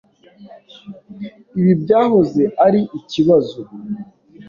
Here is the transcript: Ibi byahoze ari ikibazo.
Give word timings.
Ibi 1.59 1.73
byahoze 1.83 2.43
ari 2.65 2.81
ikibazo. 2.99 3.59